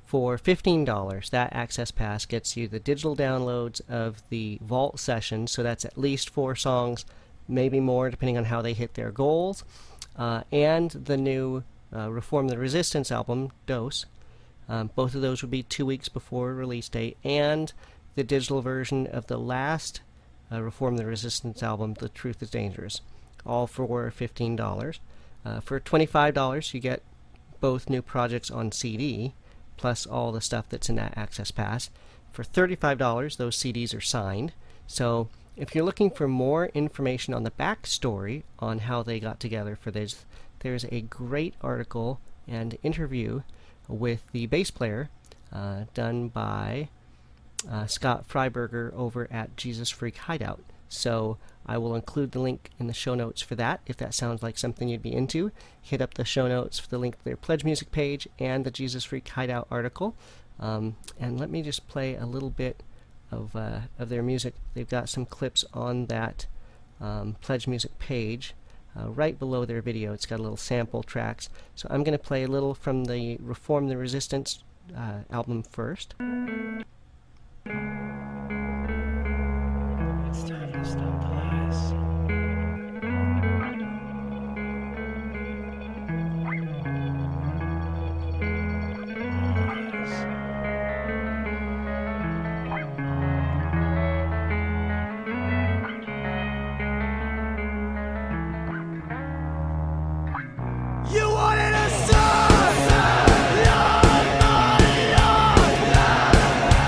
For 0.04 0.36
$15, 0.36 1.30
that 1.30 1.52
access 1.54 1.90
pass 1.90 2.26
gets 2.26 2.56
you 2.56 2.68
the 2.68 2.78
digital 2.78 3.16
downloads 3.16 3.80
of 3.88 4.22
the 4.28 4.58
vault 4.60 5.00
session. 5.00 5.46
So 5.46 5.62
that's 5.62 5.84
at 5.84 5.96
least 5.96 6.28
four 6.28 6.54
songs, 6.54 7.06
maybe 7.48 7.80
more, 7.80 8.10
depending 8.10 8.36
on 8.36 8.44
how 8.44 8.60
they 8.60 8.74
hit 8.74 8.94
their 8.94 9.10
goals. 9.10 9.64
Uh, 10.14 10.42
and 10.52 10.90
the 10.90 11.16
new 11.16 11.64
uh, 11.94 12.10
Reform 12.10 12.48
the 12.48 12.58
Resistance 12.58 13.10
album, 13.10 13.52
Dose. 13.66 14.06
Um, 14.68 14.90
both 14.94 15.14
of 15.14 15.22
those 15.22 15.42
would 15.42 15.50
be 15.50 15.62
two 15.62 15.86
weeks 15.86 16.08
before 16.08 16.54
release 16.54 16.88
date, 16.88 17.16
and 17.24 17.72
the 18.14 18.24
digital 18.24 18.60
version 18.62 19.06
of 19.06 19.26
the 19.26 19.38
last 19.38 20.00
uh, 20.50 20.62
Reform 20.62 20.96
the 20.96 21.06
Resistance 21.06 21.62
album, 21.62 21.94
The 21.94 22.08
Truth 22.08 22.42
is 22.42 22.50
Dangerous, 22.50 23.00
all 23.46 23.66
for 23.66 24.10
$15. 24.10 24.98
Uh, 25.44 25.60
for 25.60 25.80
$25, 25.80 26.74
you 26.74 26.80
get 26.80 27.02
both 27.60 27.90
new 27.90 28.02
projects 28.02 28.50
on 28.50 28.72
CD, 28.72 29.34
plus 29.76 30.06
all 30.06 30.32
the 30.32 30.40
stuff 30.40 30.66
that's 30.68 30.88
in 30.88 30.96
that 30.96 31.16
Access 31.16 31.50
Pass. 31.50 31.90
For 32.32 32.44
$35, 32.44 33.36
those 33.36 33.56
CDs 33.56 33.96
are 33.96 34.00
signed. 34.00 34.52
So 34.86 35.28
if 35.56 35.74
you're 35.74 35.84
looking 35.84 36.10
for 36.10 36.28
more 36.28 36.66
information 36.66 37.34
on 37.34 37.42
the 37.42 37.50
backstory 37.50 38.42
on 38.58 38.80
how 38.80 39.02
they 39.02 39.20
got 39.20 39.40
together 39.40 39.76
for 39.76 39.90
this, 39.90 40.24
there's 40.60 40.86
a 40.90 41.02
great 41.02 41.54
article 41.60 42.20
and 42.48 42.78
interview 42.82 43.42
with 43.88 44.22
the 44.32 44.46
bass 44.46 44.70
player 44.70 45.10
uh, 45.52 45.84
done 45.94 46.28
by 46.28 46.88
uh, 47.70 47.86
Scott 47.86 48.28
Fryberger 48.28 48.92
over 48.94 49.28
at 49.30 49.56
Jesus 49.56 49.90
Freak 49.90 50.16
Hideout. 50.16 50.60
So 50.92 51.38
I 51.64 51.78
will 51.78 51.94
include 51.94 52.32
the 52.32 52.40
link 52.40 52.70
in 52.78 52.86
the 52.86 52.92
show 52.92 53.14
notes 53.14 53.40
for 53.40 53.54
that 53.54 53.80
if 53.86 53.96
that 53.96 54.14
sounds 54.14 54.42
like 54.42 54.58
something 54.58 54.88
you'd 54.88 55.02
be 55.02 55.14
into. 55.14 55.50
Hit 55.80 56.02
up 56.02 56.14
the 56.14 56.24
show 56.24 56.46
notes 56.46 56.78
for 56.78 56.88
the 56.88 56.98
link 56.98 57.16
to 57.18 57.24
their 57.24 57.36
Pledge 57.36 57.64
Music 57.64 57.90
page 57.90 58.28
and 58.38 58.64
the 58.64 58.70
Jesus 58.70 59.04
Freak 59.04 59.28
Hideout 59.28 59.66
article. 59.70 60.14
Um, 60.60 60.96
and 61.18 61.40
let 61.40 61.50
me 61.50 61.62
just 61.62 61.88
play 61.88 62.14
a 62.14 62.26
little 62.26 62.50
bit 62.50 62.82
of, 63.30 63.56
uh, 63.56 63.80
of 63.98 64.10
their 64.10 64.22
music. 64.22 64.54
They've 64.74 64.88
got 64.88 65.08
some 65.08 65.24
clips 65.24 65.64
on 65.72 66.06
that 66.06 66.46
um, 67.00 67.36
Pledge 67.40 67.66
Music 67.66 67.98
page. 67.98 68.54
Uh, 68.94 69.08
right 69.08 69.38
below 69.38 69.64
their 69.64 69.80
video, 69.80 70.12
it's 70.12 70.26
got 70.26 70.38
a 70.38 70.42
little 70.42 70.58
sample 70.58 71.02
tracks. 71.02 71.48
So 71.74 71.88
I'm 71.90 72.04
going 72.04 72.12
to 72.16 72.22
play 72.22 72.42
a 72.42 72.48
little 72.48 72.74
from 72.74 73.06
the 73.06 73.38
Reform 73.40 73.88
the 73.88 73.96
Resistance 73.96 74.62
uh, 74.94 75.20
album 75.30 75.62
first. 75.62 76.14
It's 80.82 80.94
time 80.94 81.20
to 81.20 81.22
stop 81.22 81.22
the 81.22 81.28
lies. 81.28 81.92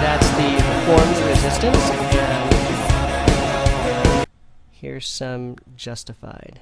That's 0.00 0.28
the 0.30 0.48
Reformed 0.52 1.18
Resistance. 1.28 2.13
Here's 4.94 5.08
some 5.08 5.56
Justified. 5.74 6.60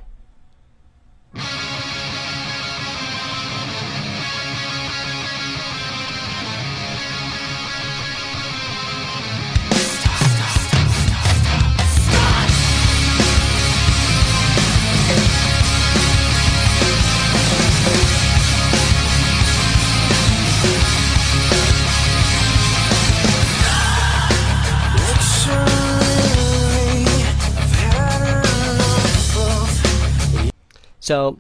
So 31.13 31.39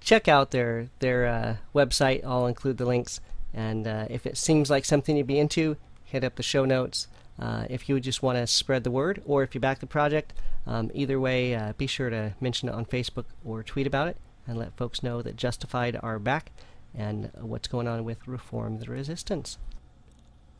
check 0.00 0.26
out 0.26 0.50
their 0.50 0.88
their 0.98 1.26
uh, 1.26 1.56
website. 1.72 2.24
I'll 2.24 2.48
include 2.48 2.76
the 2.76 2.84
links. 2.84 3.20
And 3.54 3.86
uh, 3.86 4.06
if 4.10 4.26
it 4.26 4.36
seems 4.36 4.68
like 4.68 4.84
something 4.84 5.16
you'd 5.16 5.28
be 5.28 5.38
into, 5.38 5.76
hit 6.02 6.24
up 6.24 6.34
the 6.34 6.42
show 6.42 6.64
notes. 6.64 7.06
Uh, 7.38 7.66
if 7.70 7.88
you 7.88 8.00
just 8.00 8.20
want 8.20 8.36
to 8.36 8.48
spread 8.48 8.82
the 8.82 8.90
word, 8.90 9.22
or 9.24 9.44
if 9.44 9.54
you 9.54 9.60
back 9.60 9.78
the 9.78 9.86
project, 9.86 10.32
um, 10.66 10.90
either 10.92 11.20
way, 11.20 11.54
uh, 11.54 11.72
be 11.74 11.86
sure 11.86 12.10
to 12.10 12.34
mention 12.40 12.68
it 12.68 12.74
on 12.74 12.84
Facebook 12.84 13.26
or 13.44 13.62
tweet 13.62 13.86
about 13.86 14.08
it, 14.08 14.16
and 14.44 14.58
let 14.58 14.76
folks 14.76 15.04
know 15.04 15.22
that 15.22 15.36
Justified 15.36 15.96
are 16.02 16.18
back 16.18 16.50
and 16.92 17.30
what's 17.40 17.68
going 17.68 17.86
on 17.86 18.02
with 18.02 18.26
Reform 18.26 18.80
the 18.80 18.90
Resistance. 18.90 19.56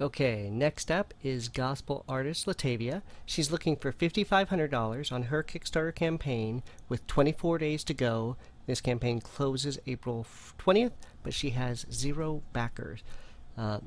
Okay, 0.02 0.50
next 0.50 0.90
up 0.90 1.14
is 1.22 1.48
gospel 1.48 2.04
artist 2.08 2.46
Latavia. 2.46 3.02
She's 3.24 3.52
looking 3.52 3.76
for 3.76 3.92
$5,500 3.92 5.12
on 5.12 5.22
her 5.24 5.44
Kickstarter 5.44 5.94
campaign 5.94 6.64
with 6.88 7.06
24 7.06 7.58
days 7.58 7.84
to 7.84 7.94
go. 7.94 8.36
This 8.66 8.80
campaign 8.80 9.20
closes 9.20 9.78
April 9.86 10.26
20th, 10.58 10.92
but 11.22 11.34
she 11.34 11.50
has 11.50 11.86
zero 11.92 12.42
backers. 12.52 13.02
Uh, 13.56 13.80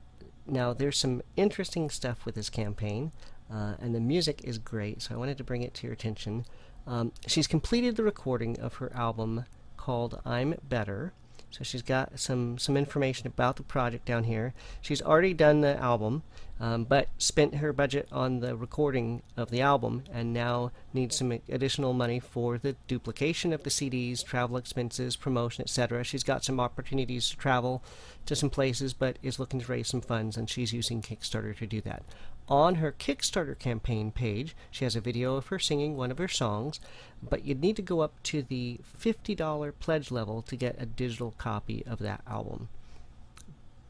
now, 0.47 0.73
there's 0.73 0.97
some 0.97 1.21
interesting 1.35 1.89
stuff 1.89 2.25
with 2.25 2.35
this 2.35 2.49
campaign, 2.49 3.11
uh, 3.51 3.75
and 3.79 3.95
the 3.95 3.99
music 3.99 4.41
is 4.43 4.57
great, 4.57 5.01
so 5.01 5.15
I 5.15 5.17
wanted 5.17 5.37
to 5.37 5.43
bring 5.43 5.63
it 5.63 5.73
to 5.75 5.87
your 5.87 5.93
attention. 5.93 6.45
Um, 6.85 7.13
she's 7.25 7.47
completed 7.47 7.95
the 7.95 8.03
recording 8.03 8.59
of 8.59 8.75
her 8.75 8.93
album 8.93 9.45
called 9.77 10.21
I'm 10.25 10.55
Better. 10.67 11.13
So 11.55 11.63
she's 11.63 11.83
got 11.83 12.19
some 12.19 12.57
some 12.57 12.75
information 12.75 13.27
about 13.27 13.55
the 13.55 13.63
project 13.63 14.03
down 14.03 14.25
here. 14.25 14.53
She's 14.81 15.01
already 15.01 15.33
done 15.33 15.61
the 15.61 15.77
album, 15.77 16.23
um, 16.59 16.83
but 16.83 17.07
spent 17.17 17.55
her 17.55 17.71
budget 17.71 18.09
on 18.11 18.41
the 18.41 18.57
recording 18.57 19.21
of 19.37 19.51
the 19.51 19.61
album, 19.61 20.03
and 20.11 20.33
now 20.33 20.73
needs 20.93 21.15
some 21.15 21.31
additional 21.47 21.93
money 21.93 22.19
for 22.19 22.57
the 22.57 22.75
duplication 22.89 23.53
of 23.53 23.63
the 23.63 23.69
CDs, 23.69 24.21
travel 24.21 24.57
expenses, 24.57 25.15
promotion, 25.15 25.61
etc. 25.61 26.03
She's 26.03 26.25
got 26.25 26.43
some 26.43 26.59
opportunities 26.59 27.29
to 27.29 27.37
travel 27.37 27.81
to 28.25 28.35
some 28.35 28.49
places, 28.49 28.93
but 28.93 29.17
is 29.23 29.39
looking 29.39 29.61
to 29.61 29.71
raise 29.71 29.87
some 29.87 30.01
funds, 30.01 30.35
and 30.35 30.49
she's 30.49 30.73
using 30.73 31.01
Kickstarter 31.01 31.55
to 31.55 31.65
do 31.65 31.79
that. 31.81 32.03
On 32.47 32.75
her 32.75 32.91
Kickstarter 32.91 33.57
campaign 33.57 34.11
page, 34.11 34.55
she 34.69 34.83
has 34.85 34.95
a 34.95 35.01
video 35.01 35.35
of 35.35 35.47
her 35.47 35.57
singing 35.57 35.97
one 35.97 36.11
of 36.11 36.19
her 36.19 36.27
songs, 36.27 36.79
but 37.27 37.43
you'd 37.43 37.61
need 37.61 37.75
to 37.77 37.81
go 37.81 38.01
up 38.01 38.21
to 38.23 38.43
the 38.43 38.79
$50 38.99 39.73
pledge 39.79 40.11
level 40.11 40.43
to 40.43 40.55
get 40.55 40.75
a 40.79 40.85
digital 40.85 41.33
copy 41.37 41.83
of 41.87 41.97
that 41.99 42.21
album. 42.27 42.69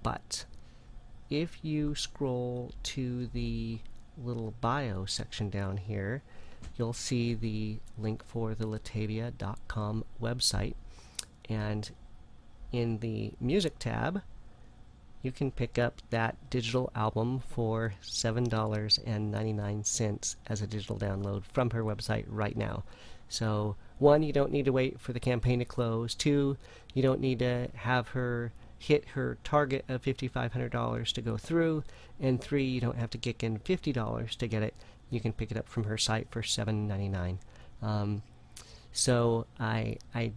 But 0.03 0.45
if 1.29 1.59
you 1.63 1.95
scroll 1.95 2.71
to 2.83 3.27
the 3.27 3.79
little 4.17 4.53
bio 4.61 5.03
section 5.05 5.49
down 5.49 5.77
here, 5.77 6.23
you'll 6.77 6.93
see 6.93 7.33
the 7.33 7.79
link 7.97 8.23
for 8.23 8.55
the 8.55 8.65
latavia.com 8.65 10.05
website. 10.21 10.75
And 11.49 11.89
in 12.71 12.99
the 12.99 13.33
music 13.41 13.79
tab, 13.79 14.21
you 15.25 15.31
can 15.31 15.49
pick 15.49 15.79
up 15.79 16.03
that 16.11 16.35
digital 16.51 16.91
album 16.95 17.41
for 17.49 17.95
$7.99 18.03 20.35
as 20.47 20.61
a 20.61 20.67
digital 20.67 20.97
download 20.97 21.41
from 21.51 21.71
her 21.71 21.83
website 21.83 22.25
right 22.27 22.55
now. 22.55 22.83
So, 23.27 23.75
one, 23.97 24.21
you 24.21 24.31
don't 24.31 24.51
need 24.51 24.65
to 24.65 24.71
wait 24.71 24.99
for 24.99 25.13
the 25.13 25.19
campaign 25.19 25.57
to 25.59 25.65
close. 25.65 26.13
Two, 26.13 26.57
you 26.93 27.01
don't 27.01 27.19
need 27.19 27.39
to 27.39 27.69
have 27.73 28.09
her 28.09 28.53
hit 28.77 29.07
her 29.09 29.39
target 29.43 29.83
of 29.89 30.03
$5,500 30.03 31.11
to 31.11 31.21
go 31.21 31.37
through. 31.37 31.83
And 32.19 32.39
three, 32.39 32.65
you 32.65 32.79
don't 32.79 32.97
have 32.97 33.09
to 33.09 33.17
kick 33.17 33.43
in 33.43 33.57
$50 33.57 34.37
to 34.37 34.47
get 34.47 34.61
it. 34.61 34.75
You 35.09 35.19
can 35.19 35.33
pick 35.33 35.49
it 35.49 35.57
up 35.57 35.67
from 35.67 35.85
her 35.85 35.97
site 35.97 36.27
for 36.29 36.43
$7.99. 36.43 37.39
Um, 37.81 38.21
so 38.91 39.47
I, 39.59 39.97
I, 40.13 40.33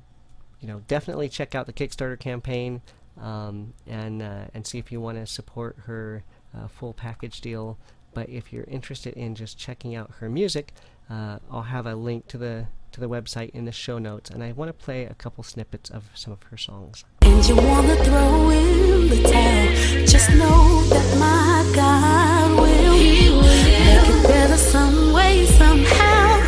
you 0.61 0.69
know, 0.69 0.81
definitely 0.89 1.29
check 1.29 1.55
out 1.55 1.67
the 1.67 1.75
Kickstarter 1.75 2.19
campaign 2.19 2.81
um, 3.21 3.75
and 3.87 4.23
uh, 4.23 4.45
and 4.55 4.67
see 4.67 4.79
if 4.79 4.93
you 4.93 5.01
want 5.01 5.19
to 5.19 5.27
support 5.27 5.77
her 5.87 6.25
uh, 6.57 6.69
full 6.69 6.93
package 6.93 7.41
deal. 7.41 7.79
But 8.15 8.29
if 8.29 8.53
you're 8.53 8.65
interested 8.65 9.15
in 9.15 9.35
just 9.35 9.59
checking 9.59 9.95
out 9.95 10.11
her 10.19 10.29
music, 10.29 10.73
uh, 11.11 11.39
I'll 11.51 11.63
have 11.63 11.87
a 11.87 11.95
link 11.95 12.27
to 12.29 12.39
the 12.39 12.67
to 12.93 13.01
the 13.01 13.09
website 13.09 13.51
in 13.51 13.65
the 13.65 13.73
show 13.73 13.99
notes, 13.99 14.31
and 14.31 14.43
I 14.43 14.53
want 14.53 14.69
to 14.71 14.73
play 14.73 15.05
a 15.05 15.15
couple 15.15 15.45
snippets 15.45 15.91
of 15.91 16.05
some 16.15 16.33
of 16.33 16.43
her 16.45 16.57
songs. 16.57 17.05
And 17.23 17.47
you 17.47 17.57
wanna 17.57 17.97
throw 18.05 18.51
in 18.51 19.09
the 19.09 19.23
towel. 19.23 20.07
Just 20.07 20.31
know 20.31 20.83
that 20.85 21.19
my 21.19 21.71
God 21.75 22.51
will 22.59 23.43
make 23.43 24.09
it 24.09 24.27
better 24.27 24.57
some 24.57 25.13
way, 25.13 25.45
somehow. 25.47 26.41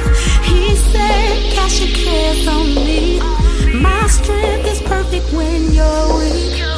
He 0.45 0.75
said, 0.77 1.53
Cast 1.53 1.81
your 1.83 1.95
cares 1.95 2.49
on 2.49 2.75
me. 2.75 3.10
My 3.80 4.06
strength 4.08 4.66
is 4.66 4.82
perfect 4.82 5.32
when 5.32 5.72
you're 5.72 6.18
weak. 6.18 6.70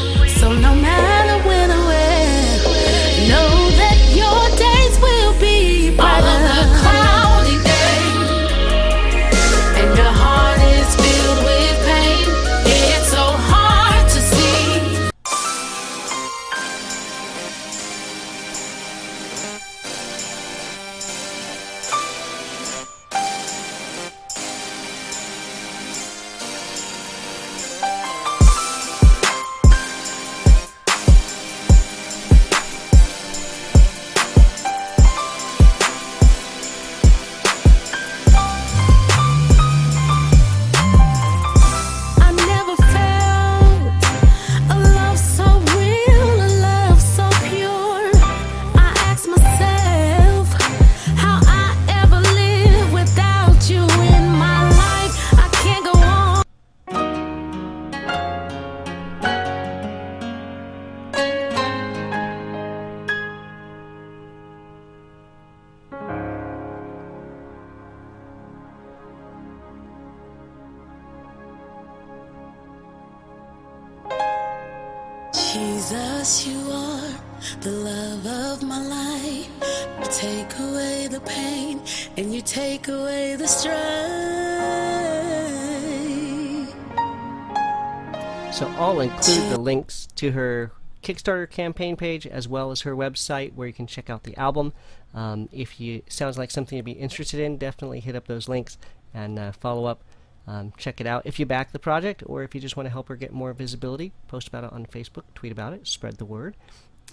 Links 89.63 90.09
to 90.17 90.33
her 90.33 90.73
Kickstarter 91.03 91.51
campaign 91.51 91.97
page 91.97 92.27
as 92.27 92.47
well 92.47 92.71
as 92.71 92.83
her 92.83 92.95
website 92.95 93.55
where 93.55 93.67
you 93.67 93.73
can 93.73 93.87
check 93.87 94.09
out 94.09 94.23
the 94.23 94.37
album. 94.37 94.73
Um, 95.15 95.49
if 95.53 95.81
you 95.81 96.03
sounds 96.09 96.39
like 96.39 96.51
something 96.51 96.77
you'd 96.77 96.85
be 96.85 96.93
interested 96.93 97.41
in, 97.41 97.59
definitely 97.59 98.01
hit 98.01 98.15
up 98.15 98.27
those 98.27 98.49
links 98.49 98.79
and 99.13 99.39
uh, 99.39 99.53
follow 99.53 99.85
up. 99.87 100.03
Um, 100.47 100.73
check 100.77 101.01
it 101.01 101.07
out 101.07 101.23
if 101.25 101.39
you 101.39 101.47
back 101.47 101.71
the 101.71 101.79
project 101.79 102.23
or 102.27 102.43
if 102.43 102.55
you 102.55 102.61
just 102.61 102.77
want 102.77 102.87
to 102.87 102.91
help 102.91 103.09
her 103.09 103.17
get 103.17 103.33
more 103.33 103.53
visibility. 103.53 104.13
Post 104.29 104.49
about 104.49 104.65
it 104.65 104.73
on 104.73 104.87
Facebook, 104.87 105.25
tweet 105.35 105.53
about 105.53 105.73
it, 105.73 105.87
spread 105.87 106.19
the 106.19 106.25
word. 106.25 106.57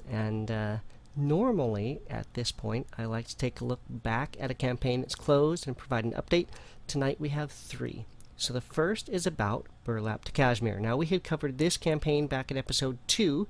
And 0.10 0.50
uh, 0.50 0.78
normally 1.16 2.00
at 2.10 2.32
this 2.34 2.52
point, 2.52 2.88
I 2.98 3.06
like 3.06 3.28
to 3.28 3.38
take 3.38 3.62
a 3.62 3.66
look 3.66 3.82
back 3.90 4.36
at 4.40 4.52
a 4.52 4.56
campaign 4.56 5.02
that's 5.02 5.16
closed 5.16 5.68
and 5.68 5.78
provide 5.78 6.06
an 6.06 6.14
update. 6.14 6.48
Tonight 6.88 7.20
we 7.20 7.30
have 7.30 7.52
three. 7.52 8.06
So 8.40 8.54
the 8.54 8.62
first 8.62 9.10
is 9.10 9.28
about 9.28 9.68
Burlap 9.84 10.24
to 10.24 10.32
cashmere. 10.32 10.80
Now 10.80 10.96
we 10.96 11.06
had 11.06 11.26
covered 11.26 11.58
this 11.58 11.76
campaign 11.76 12.26
back 12.26 12.50
in 12.50 12.58
episode 12.58 12.98
2. 13.08 13.50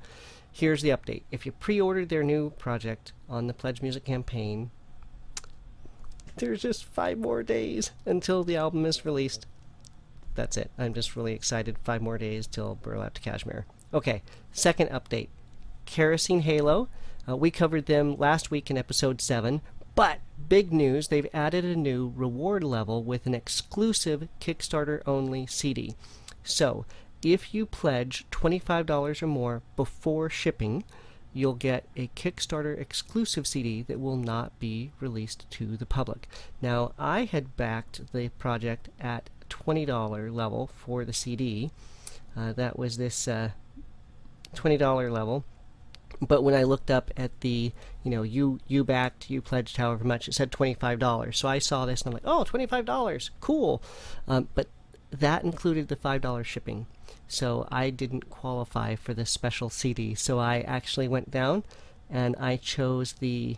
Here's 0.52 0.82
the 0.82 0.90
update. 0.90 1.22
If 1.30 1.46
you 1.46 1.52
pre-ordered 1.52 2.10
their 2.10 2.24
new 2.24 2.50
project 2.50 3.14
on 3.30 3.46
the 3.46 3.54
Pledge 3.54 3.84
Music 3.84 4.04
campaign, 4.04 4.72
there's 6.38 6.64
just 6.64 6.86
5 6.86 7.20
more 7.20 7.44
days 7.44 7.92
until 8.04 8.44
the 8.44 8.58
album 8.58 8.84
is 8.84 9.06
released. 9.06 9.46
That's 10.34 10.58
it. 10.58 10.72
I'm 10.76 10.96
just 10.96 11.16
really 11.16 11.34
excited. 11.34 11.78
5 11.84 12.02
more 12.02 12.18
days 12.18 12.48
till 12.48 12.74
Burlap 12.74 13.14
to 13.14 13.22
cashmere. 13.22 13.68
Okay, 13.94 14.24
second 14.52 14.90
update. 14.90 15.30
Kerosene 15.86 16.42
Halo. 16.42 16.90
Uh, 17.28 17.38
we 17.38 17.52
covered 17.52 17.86
them 17.86 18.18
last 18.18 18.50
week 18.50 18.72
in 18.72 18.78
episode 18.78 19.22
7, 19.22 19.62
but 20.00 20.22
big 20.48 20.72
news, 20.72 21.10
they've 21.10 21.28
added 21.34 21.66
a 21.66 21.76
new 21.76 22.14
reward 22.16 22.64
level 22.64 23.04
with 23.04 23.26
an 23.26 23.36
exclusive 23.36 24.30
Kickstarter 24.40 25.02
only 25.06 25.46
CD. 25.46 25.94
So, 26.42 26.86
if 27.22 27.54
you 27.54 27.66
pledge 27.66 28.26
$25 28.32 29.22
or 29.22 29.28
more 29.28 29.62
before 29.76 30.30
shipping, 30.30 30.86
you'll 31.34 31.54
get 31.54 31.84
a 31.98 32.10
Kickstarter 32.16 32.80
exclusive 32.80 33.46
CD 33.46 33.82
that 33.82 34.00
will 34.00 34.16
not 34.16 34.58
be 34.58 34.94
released 35.02 35.46
to 35.52 35.76
the 35.76 35.86
public. 35.86 36.30
Now, 36.62 36.94
I 36.98 37.26
had 37.26 37.58
backed 37.58 38.14
the 38.14 38.30
project 38.30 38.88
at 39.02 39.30
$20 39.50 40.34
level 40.34 40.70
for 40.78 41.04
the 41.04 41.12
CD. 41.12 41.72
Uh, 42.38 42.54
that 42.54 42.80
was 42.80 42.96
this 42.96 43.28
uh, 43.28 43.50
$20 44.56 45.12
level. 45.12 45.44
But 46.22 46.44
when 46.44 46.54
I 46.54 46.64
looked 46.64 46.92
up 46.92 47.12
at 47.16 47.40
the, 47.42 47.72
you 48.04 48.12
know, 48.12 48.24
you 48.24 48.60
you 48.68 48.84
backed, 48.84 49.30
you 49.30 49.42
pledged 49.42 49.78
however 49.78 50.04
much, 50.04 50.28
it 50.28 50.34
said 50.34 50.52
$25. 50.52 51.36
So 51.36 51.48
I 51.48 51.60
saw 51.60 51.86
this 51.86 52.02
and 52.02 52.10
I'm 52.10 52.14
like, 52.14 52.24
oh, 52.26 52.44
$25, 52.44 53.30
cool. 53.40 53.82
Um, 54.28 54.50
but 54.54 54.68
that 55.12 55.44
included 55.44 55.88
the 55.88 55.96
$5 55.96 56.44
shipping. 56.46 56.88
So 57.28 57.68
I 57.72 57.90
didn't 57.90 58.30
qualify 58.30 58.96
for 58.96 59.14
this 59.14 59.30
special 59.30 59.70
CD. 59.70 60.14
So 60.16 60.40
I 60.40 60.62
actually 60.62 61.08
went 61.08 61.32
down 61.32 61.64
and 62.10 62.36
I 62.40 62.58
chose 62.58 63.14
the 63.14 63.58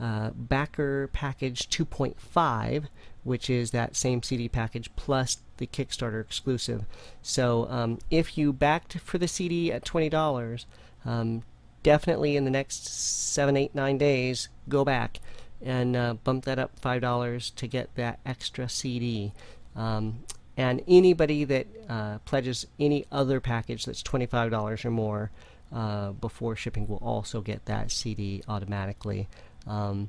uh, 0.00 0.30
backer 0.34 1.08
package 1.12 1.68
2.5, 1.68 2.84
which 3.24 3.50
is 3.50 3.72
that 3.72 3.96
same 3.96 4.22
CD 4.22 4.48
package 4.48 4.90
plus 4.96 5.38
the 5.58 5.66
Kickstarter 5.66 6.20
exclusive. 6.20 6.86
So 7.20 7.66
um, 7.68 7.98
if 8.10 8.38
you 8.38 8.52
backed 8.52 8.98
for 8.98 9.18
the 9.18 9.28
CD 9.28 9.70
at 9.70 9.84
$20, 9.84 10.64
um, 11.04 11.42
definitely 11.82 12.36
in 12.36 12.44
the 12.44 12.50
next 12.50 12.86
seven, 12.86 13.56
eight, 13.56 13.74
nine 13.74 13.98
days, 13.98 14.48
go 14.68 14.84
back 14.84 15.20
and 15.62 15.96
uh, 15.96 16.14
bump 16.14 16.44
that 16.44 16.58
up 16.58 16.80
$5 16.80 17.54
to 17.54 17.66
get 17.66 17.94
that 17.94 18.18
extra 18.24 18.68
CD. 18.68 19.32
Um, 19.76 20.20
and 20.56 20.82
anybody 20.88 21.44
that 21.44 21.66
uh, 21.88 22.18
pledges 22.24 22.66
any 22.78 23.06
other 23.10 23.40
package 23.40 23.84
that's 23.84 24.02
$25 24.02 24.84
or 24.84 24.90
more 24.90 25.30
uh, 25.72 26.10
before 26.12 26.56
shipping 26.56 26.86
will 26.88 26.96
also 26.96 27.40
get 27.40 27.64
that 27.66 27.90
CD 27.90 28.42
automatically. 28.48 29.28
Um, 29.66 30.08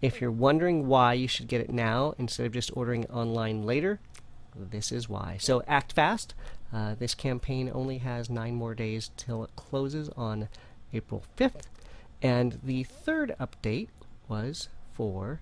if 0.00 0.20
you're 0.20 0.30
wondering 0.30 0.86
why 0.86 1.14
you 1.14 1.26
should 1.26 1.48
get 1.48 1.60
it 1.60 1.70
now 1.70 2.14
instead 2.18 2.46
of 2.46 2.52
just 2.52 2.76
ordering 2.76 3.06
online 3.06 3.64
later, 3.64 4.00
this 4.54 4.92
is 4.92 5.08
why. 5.08 5.36
So 5.40 5.62
act 5.66 5.92
fast. 5.92 6.34
Uh, 6.72 6.94
this 6.94 7.14
campaign 7.14 7.70
only 7.72 7.98
has 7.98 8.28
nine 8.28 8.54
more 8.54 8.74
days 8.74 9.10
till 9.16 9.42
it 9.44 9.50
closes 9.56 10.08
on 10.10 10.48
April 10.92 11.24
5th. 11.36 11.64
And 12.22 12.58
the 12.62 12.84
third 12.84 13.34
update 13.40 13.88
was 14.28 14.68
for 14.92 15.40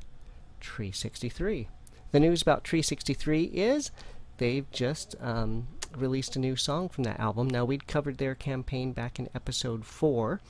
Tree 0.60 0.92
63. 0.92 1.68
The 2.12 2.20
news 2.20 2.42
about 2.42 2.64
Tree 2.64 2.82
63 2.82 3.44
is 3.44 3.90
they've 4.38 4.70
just 4.70 5.14
um, 5.20 5.66
released 5.96 6.36
a 6.36 6.38
new 6.38 6.56
song 6.56 6.88
from 6.88 7.04
that 7.04 7.20
album. 7.20 7.48
Now, 7.48 7.64
we'd 7.64 7.86
covered 7.86 8.18
their 8.18 8.34
campaign 8.34 8.92
back 8.92 9.18
in 9.18 9.28
episode 9.34 9.84
4, 9.84 10.40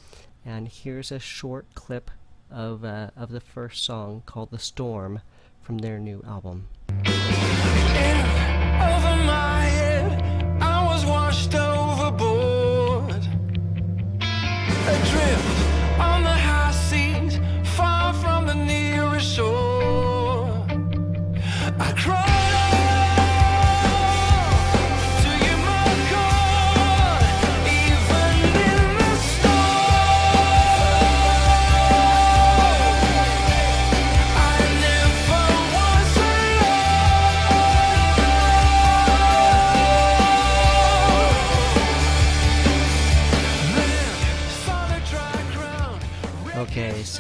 and 0.45 0.69
here's 0.69 1.13
a 1.13 1.19
short 1.19 1.67
clip 1.75 2.11
of, 2.51 2.85
uh, 2.85 3.11
of 3.17 3.31
the 3.31 3.41
first 3.41 3.85
song 3.85 4.23
called 4.27 4.51
The 4.51 4.59
Storm 4.59 5.21
from 5.63 5.79
their 5.79 5.99
new 5.99 6.23
album. 6.27 6.69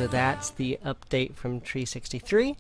So 0.07 0.12
that's 0.12 0.51
the 0.51 0.79
update 0.85 1.35
from 1.35 1.61
Tree 1.61 1.85
63. 1.85 2.57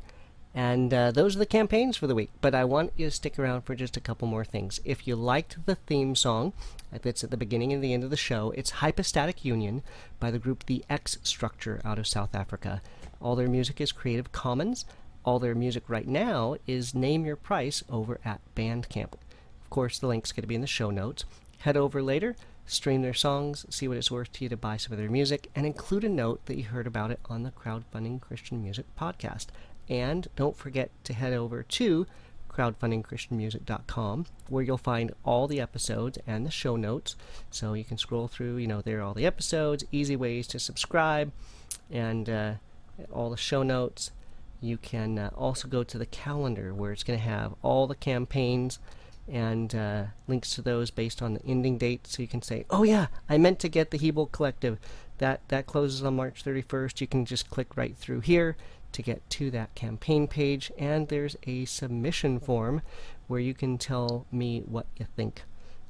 And 0.52 0.92
uh, 0.92 1.12
those 1.12 1.36
are 1.36 1.38
the 1.38 1.46
campaigns 1.46 1.96
for 1.96 2.08
the 2.08 2.14
week. 2.16 2.30
But 2.40 2.56
I 2.56 2.64
want 2.64 2.92
you 2.96 3.06
to 3.06 3.10
stick 3.12 3.38
around 3.38 3.62
for 3.62 3.76
just 3.76 3.96
a 3.96 4.00
couple 4.00 4.26
more 4.26 4.44
things. 4.44 4.80
If 4.84 5.06
you 5.06 5.14
liked 5.14 5.64
the 5.64 5.76
theme 5.76 6.16
song 6.16 6.54
that's 6.90 7.22
at 7.22 7.30
the 7.30 7.36
beginning 7.36 7.72
and 7.72 7.84
the 7.84 7.92
end 7.92 8.02
of 8.02 8.10
the 8.10 8.16
show, 8.16 8.50
it's 8.56 8.82
Hypostatic 8.82 9.44
Union 9.44 9.84
by 10.18 10.32
the 10.32 10.40
group 10.40 10.66
The 10.66 10.84
X 10.90 11.18
Structure 11.22 11.80
out 11.84 12.00
of 12.00 12.08
South 12.08 12.34
Africa. 12.34 12.82
All 13.20 13.36
their 13.36 13.46
music 13.46 13.80
is 13.80 13.92
Creative 13.92 14.32
Commons. 14.32 14.84
All 15.24 15.38
their 15.38 15.54
music 15.54 15.84
right 15.86 16.08
now 16.08 16.56
is 16.66 16.96
Name 16.96 17.24
Your 17.24 17.36
Price 17.36 17.84
over 17.88 18.18
at 18.24 18.40
Bandcamp. 18.56 19.12
Of 19.12 19.70
course, 19.70 20.00
the 20.00 20.08
link's 20.08 20.32
going 20.32 20.42
to 20.42 20.48
be 20.48 20.56
in 20.56 20.62
the 20.62 20.66
show 20.66 20.90
notes. 20.90 21.24
Head 21.58 21.76
over 21.76 22.02
later, 22.02 22.34
stream 22.66 23.02
their 23.02 23.14
songs, 23.14 23.64
see 23.70 23.88
what 23.88 23.96
it's 23.96 24.10
worth 24.10 24.32
to 24.32 24.44
you 24.44 24.48
to 24.48 24.56
buy 24.56 24.76
some 24.76 24.92
of 24.92 24.98
their 24.98 25.10
music, 25.10 25.50
and 25.54 25.64
include 25.64 26.04
a 26.04 26.08
note 26.08 26.44
that 26.46 26.56
you 26.56 26.64
heard 26.64 26.86
about 26.86 27.10
it 27.10 27.20
on 27.26 27.42
the 27.42 27.52
Crowdfunding 27.52 28.20
Christian 28.20 28.62
Music 28.62 28.86
podcast. 28.98 29.46
And 29.88 30.28
don't 30.36 30.56
forget 30.56 30.90
to 31.04 31.12
head 31.12 31.32
over 31.32 31.62
to 31.62 32.06
crowdfundingchristianmusic.com 32.56 34.26
where 34.48 34.62
you'll 34.62 34.78
find 34.78 35.12
all 35.24 35.46
the 35.46 35.60
episodes 35.60 36.18
and 36.26 36.46
the 36.46 36.50
show 36.50 36.76
notes. 36.76 37.14
So 37.50 37.74
you 37.74 37.84
can 37.84 37.98
scroll 37.98 38.28
through, 38.28 38.56
you 38.56 38.66
know, 38.66 38.80
there 38.80 39.00
are 39.00 39.02
all 39.02 39.14
the 39.14 39.26
episodes, 39.26 39.84
easy 39.92 40.16
ways 40.16 40.46
to 40.48 40.58
subscribe, 40.58 41.32
and 41.90 42.28
uh, 42.28 42.52
all 43.12 43.30
the 43.30 43.36
show 43.36 43.62
notes. 43.62 44.10
You 44.60 44.78
can 44.78 45.18
uh, 45.18 45.30
also 45.36 45.68
go 45.68 45.84
to 45.84 45.98
the 45.98 46.06
calendar 46.06 46.74
where 46.74 46.92
it's 46.92 47.02
going 47.04 47.18
to 47.18 47.24
have 47.24 47.54
all 47.62 47.86
the 47.86 47.94
campaigns 47.94 48.78
and 49.28 49.74
uh, 49.74 50.04
links 50.26 50.50
to 50.54 50.62
those 50.62 50.90
based 50.90 51.22
on 51.22 51.34
the 51.34 51.44
ending 51.44 51.78
date. 51.78 52.06
So 52.06 52.22
you 52.22 52.28
can 52.28 52.42
say, 52.42 52.64
"Oh 52.70 52.82
yeah, 52.82 53.06
I 53.28 53.38
meant 53.38 53.58
to 53.60 53.68
get 53.68 53.90
the 53.90 53.98
Hebel 53.98 54.26
Collective. 54.26 54.78
That 55.18 55.40
that 55.48 55.66
closes 55.66 56.04
on 56.04 56.16
March 56.16 56.44
31st." 56.44 57.00
You 57.00 57.06
can 57.06 57.24
just 57.24 57.50
click 57.50 57.76
right 57.76 57.96
through 57.96 58.20
here 58.20 58.56
to 58.92 59.02
get 59.02 59.28
to 59.30 59.50
that 59.50 59.74
campaign 59.74 60.28
page, 60.28 60.72
and 60.78 61.08
there's 61.08 61.36
a 61.46 61.64
submission 61.64 62.40
form 62.40 62.82
where 63.26 63.40
you 63.40 63.54
can 63.54 63.78
tell 63.78 64.26
me 64.30 64.60
what 64.60 64.86
you 64.96 65.06
think 65.16 65.42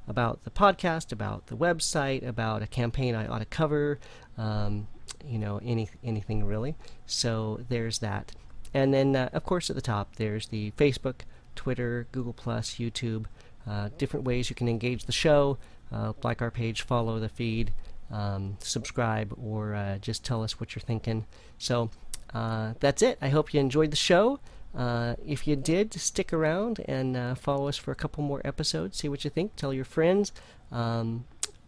about 0.07 0.43
the 0.43 0.49
podcast, 0.49 1.11
about 1.11 1.47
the 1.47 1.55
website, 1.55 2.25
about 2.25 2.61
a 2.61 2.67
campaign 2.67 3.13
I 3.15 3.27
ought 3.27 3.39
to 3.39 3.45
cover. 3.45 3.99
Um, 4.37 4.87
you 5.25 5.39
know, 5.39 5.59
any 5.63 5.89
anything 6.03 6.43
really. 6.45 6.75
So 7.05 7.61
there's 7.69 7.99
that. 7.99 8.33
And 8.73 8.93
then, 8.93 9.15
uh, 9.15 9.29
of 9.33 9.43
course, 9.43 9.69
at 9.69 9.75
the 9.75 9.81
top, 9.81 10.15
there's 10.15 10.47
the 10.47 10.71
Facebook, 10.71 11.21
Twitter, 11.55 12.07
Google 12.11 12.33
YouTube, 12.33 13.25
uh, 13.67 13.89
different 13.97 14.25
ways 14.25 14.49
you 14.49 14.55
can 14.55 14.67
engage 14.67 15.05
the 15.05 15.11
show. 15.11 15.57
Uh, 15.91 16.13
like 16.23 16.41
our 16.41 16.51
page, 16.51 16.81
follow 16.81 17.19
the 17.19 17.29
feed, 17.29 17.71
um, 18.11 18.57
subscribe, 18.59 19.33
or 19.41 19.73
uh, 19.73 19.97
just 19.99 20.23
tell 20.23 20.43
us 20.43 20.59
what 20.59 20.75
you're 20.75 20.81
thinking. 20.81 21.25
So 21.57 21.89
uh, 22.33 22.73
that's 22.79 23.01
it. 23.01 23.17
I 23.21 23.29
hope 23.29 23.53
you 23.53 23.59
enjoyed 23.59 23.91
the 23.91 23.97
show. 23.97 24.39
Uh, 24.75 25.15
if 25.25 25.47
you 25.47 25.55
did, 25.55 25.93
stick 25.93 26.33
around 26.33 26.81
and 26.85 27.37
follow 27.37 27.67
us 27.67 27.77
for 27.77 27.91
a 27.91 27.95
couple 27.95 28.23
more 28.23 28.41
episodes. 28.43 28.97
See 28.97 29.07
what 29.09 29.23
you 29.23 29.29
think. 29.29 29.55
Tell 29.55 29.73
your 29.73 29.85
friends. 29.85 30.33
Um, 30.71 31.25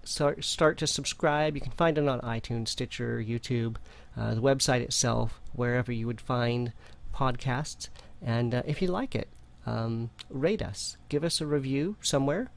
start 0.10 0.44
start 0.44 0.78
to 0.80 0.88
subscribe. 0.88 1.56
You 1.56 1.62
can 1.62 1.72
find 1.72 1.98
it 1.98 2.08
on 2.08 2.20
iTunes, 2.22 2.70
Stitcher, 2.70 3.24
YouTube, 3.26 3.76
uh, 4.18 4.34
the 4.36 4.42
website 4.42 4.82
itself, 4.82 5.40
wherever 5.54 5.92
you 5.92 6.08
would 6.08 6.20
find 6.20 6.74
podcasts. 7.16 7.90
And 8.22 8.54
uh, 8.54 8.64
if 8.66 8.82
you 8.82 8.88
like 8.88 9.16
it, 9.16 9.30
um, 9.66 10.10
rate 10.30 10.62
us, 10.62 10.98
give 11.08 11.24
us 11.24 11.40
a 11.40 11.46
review 11.46 11.96
somewhere, 12.02 12.50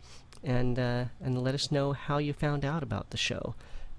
and 0.42 0.78
uh, 0.78 1.04
and 1.20 1.42
let 1.42 1.54
us 1.54 1.70
know 1.70 1.92
how 1.92 2.18
you 2.18 2.32
found 2.32 2.64
out 2.64 2.82
about 2.82 3.10
the 3.10 3.16
show. 3.16 3.54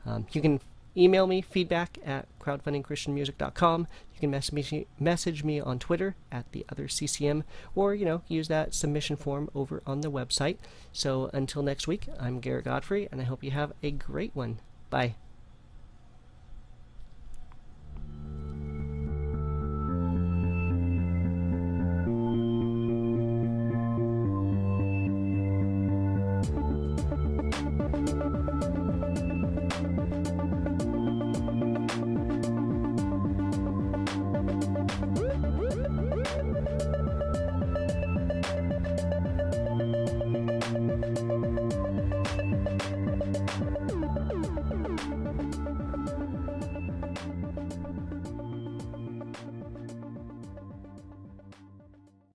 Um, 0.05 0.25
you 0.31 0.41
can 0.41 0.59
email 0.95 1.27
me 1.27 1.41
feedback 1.41 1.97
at 2.05 2.27
crowdfundingchristianmusic.com. 2.39 3.87
You 4.13 4.19
can 4.19 4.31
message 4.31 4.71
me, 4.71 4.87
message 4.99 5.43
me 5.43 5.59
on 5.59 5.79
Twitter 5.79 6.15
at 6.31 6.51
the 6.51 6.65
other 6.69 6.87
CCM, 6.87 7.43
or 7.75 7.93
you 7.95 8.05
know 8.05 8.21
use 8.27 8.47
that 8.47 8.73
submission 8.73 9.15
form 9.15 9.49
over 9.55 9.81
on 9.85 10.01
the 10.01 10.11
website. 10.11 10.57
So 10.91 11.29
until 11.33 11.63
next 11.63 11.87
week, 11.87 12.07
I'm 12.19 12.39
Garrett 12.39 12.65
Godfrey, 12.65 13.07
and 13.11 13.21
I 13.21 13.25
hope 13.25 13.43
you 13.43 13.51
have 13.51 13.73
a 13.81 13.91
great 13.91 14.35
one. 14.35 14.59
Bye. 14.89 15.15